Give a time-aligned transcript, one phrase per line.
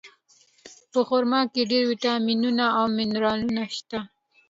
[0.91, 3.99] په خرما کې ډېر ویټامینونه او منرالونه شته.